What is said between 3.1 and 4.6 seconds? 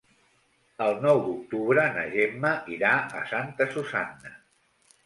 a Santa Susanna.